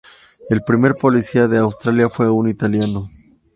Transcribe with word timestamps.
El 0.49 0.63
primer 0.63 0.95
policía 0.95 1.47
de 1.47 1.59
Australia 1.59 2.09
fue 2.09 2.27
un 2.31 2.49
italiano. 2.49 3.07